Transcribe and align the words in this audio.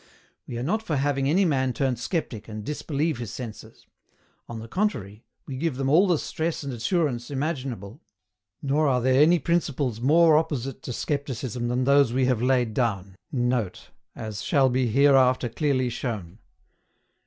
We 0.47 0.57
are 0.57 0.63
not 0.63 0.81
for 0.81 0.95
having 0.95 1.29
any 1.29 1.45
man 1.45 1.73
turn 1.73 1.95
SCEPTIC 1.95 2.47
and 2.47 2.63
disbelieve 2.65 3.19
his 3.19 3.31
senses; 3.31 3.85
on 4.49 4.57
the 4.57 4.67
contrary, 4.67 5.25
we 5.45 5.57
give 5.57 5.75
them 5.75 5.89
all 5.91 6.07
the 6.07 6.17
stress 6.17 6.63
and 6.63 6.73
assurance 6.73 7.29
imaginable; 7.29 8.01
nor 8.63 8.87
are 8.87 8.99
there 8.99 9.21
any 9.21 9.37
principles 9.37 10.01
more 10.01 10.37
opposite 10.37 10.81
to 10.81 10.91
Scepticism 10.91 11.67
than 11.67 11.83
those 11.83 12.13
we 12.13 12.25
have 12.25 12.41
laid 12.41 12.73
down 12.73 13.15
[Note.], 13.31 13.91
as 14.15 14.41
shall 14.41 14.69
be 14.69 14.87
hereafter 14.87 15.47
clearly 15.49 15.89
shown. 15.91 16.39